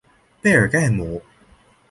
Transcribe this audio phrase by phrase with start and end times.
[0.41, 1.21] 贝尔盖姆。